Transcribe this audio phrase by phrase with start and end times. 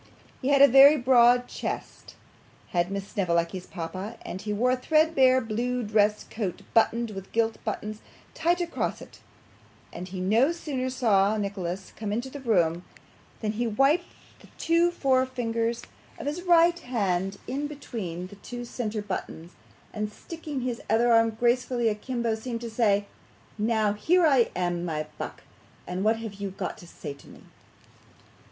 [0.41, 2.15] He had a very broad chest
[2.69, 7.63] had Miss Snevellicci's papa, and he wore a threadbare blue dress coat buttoned with gilt
[7.63, 8.01] buttons
[8.33, 9.19] tight across it;
[9.93, 12.83] and he no sooner saw Nicholas come into the room,
[13.41, 14.07] than he whipped
[14.39, 15.83] the two forefingers
[16.17, 19.51] of his right hand in between the two centre buttons,
[19.93, 23.05] and sticking his other arm gracefully a kimbo seemed to say,
[23.59, 25.43] 'Now, here I am, my buck,
[25.85, 27.41] and what have you got to say to me?